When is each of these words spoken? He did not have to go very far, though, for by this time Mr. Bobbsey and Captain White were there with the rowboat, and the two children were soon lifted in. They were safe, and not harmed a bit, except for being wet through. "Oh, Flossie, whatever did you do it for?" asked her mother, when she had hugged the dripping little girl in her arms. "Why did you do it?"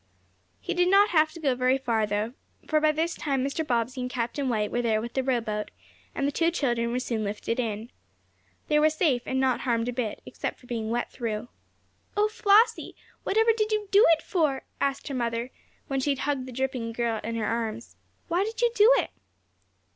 He 0.59 0.73
did 0.73 0.89
not 0.89 1.09
have 1.11 1.31
to 1.33 1.39
go 1.39 1.53
very 1.53 1.77
far, 1.77 2.07
though, 2.07 2.33
for 2.65 2.81
by 2.81 2.91
this 2.91 3.13
time 3.13 3.45
Mr. 3.45 3.61
Bobbsey 3.63 4.01
and 4.01 4.09
Captain 4.09 4.49
White 4.49 4.71
were 4.71 4.81
there 4.81 4.99
with 4.99 5.13
the 5.13 5.21
rowboat, 5.21 5.69
and 6.15 6.27
the 6.27 6.31
two 6.31 6.49
children 6.49 6.91
were 6.91 6.97
soon 6.99 7.23
lifted 7.23 7.59
in. 7.59 7.91
They 8.67 8.79
were 8.79 8.89
safe, 8.89 9.21
and 9.27 9.39
not 9.39 9.59
harmed 9.59 9.89
a 9.89 9.93
bit, 9.93 10.23
except 10.25 10.59
for 10.59 10.65
being 10.65 10.89
wet 10.89 11.11
through. 11.11 11.49
"Oh, 12.17 12.29
Flossie, 12.29 12.95
whatever 13.21 13.51
did 13.55 13.71
you 13.71 13.89
do 13.91 14.03
it 14.13 14.23
for?" 14.23 14.63
asked 14.79 15.07
her 15.07 15.13
mother, 15.13 15.51
when 15.87 15.99
she 15.99 16.09
had 16.09 16.19
hugged 16.25 16.47
the 16.47 16.51
dripping 16.51 16.87
little 16.87 16.93
girl 17.05 17.19
in 17.23 17.35
her 17.35 17.45
arms. 17.45 17.95
"Why 18.27 18.43
did 18.43 18.59
you 18.59 18.71
do 18.73 18.91
it?" 18.95 19.11